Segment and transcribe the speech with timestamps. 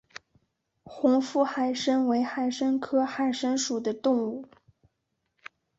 [0.83, 4.47] 红腹海参为海参科海参属的动物。